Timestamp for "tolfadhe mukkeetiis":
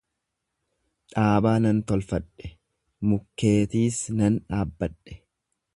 1.91-4.03